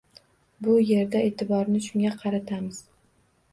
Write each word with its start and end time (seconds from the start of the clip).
Bu 0.67 0.77
yerda 0.85 1.21
e’tiborni 1.27 1.83
shunga 1.89 2.17
qaratamiz. 2.25 2.83